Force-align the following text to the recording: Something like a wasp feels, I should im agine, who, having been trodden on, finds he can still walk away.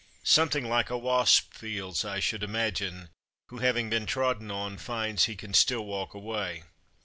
Something 0.23 0.67
like 0.67 0.89
a 0.89 0.97
wasp 0.97 1.53
feels, 1.53 2.03
I 2.03 2.19
should 2.19 2.41
im 2.41 2.53
agine, 2.55 3.09
who, 3.49 3.59
having 3.59 3.87
been 3.91 4.07
trodden 4.07 4.49
on, 4.49 4.79
finds 4.79 5.25
he 5.25 5.35
can 5.35 5.53
still 5.53 5.85
walk 5.85 6.15
away. 6.15 6.63